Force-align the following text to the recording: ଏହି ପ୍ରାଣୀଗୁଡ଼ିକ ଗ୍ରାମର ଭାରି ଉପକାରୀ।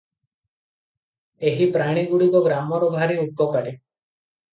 ଏହି 1.49 1.67
ପ୍ରାଣୀଗୁଡ଼ିକ 1.75 2.41
ଗ୍ରାମର 2.47 2.89
ଭାରି 2.97 3.19
ଉପକାରୀ। 3.25 3.75